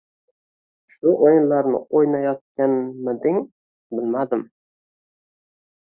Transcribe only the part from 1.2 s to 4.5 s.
o’yinlarni o’ynayotganmiding bilmadim.